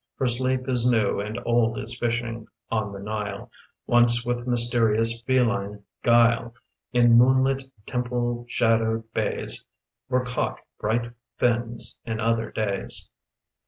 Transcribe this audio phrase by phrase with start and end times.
[0.17, 3.51] For sleep Is new, and old is fishing; on the Nile,
[3.85, 6.55] Once with mysterious, feline gaile.
[6.91, 9.63] In moon lit, temple shadowed bays,
[10.09, 13.11] Were caught bright fins, in other days.